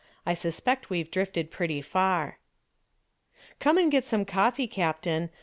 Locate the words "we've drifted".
0.89-1.51